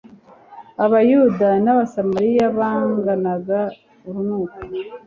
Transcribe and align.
Abayuda 0.85 1.47
n’Abasamaliya 1.63 2.45
banganaga 2.57 3.59
urunuka; 4.07 4.59